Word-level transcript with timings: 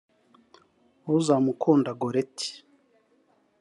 Uzamukunda 1.15 1.89
Goleti 2.01 2.49